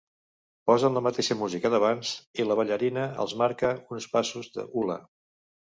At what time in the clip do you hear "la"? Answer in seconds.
0.99-1.03, 2.49-2.59